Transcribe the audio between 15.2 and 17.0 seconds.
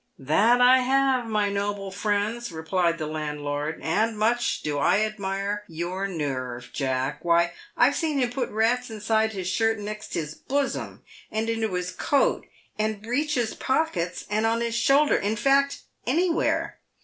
in fact, anywhere.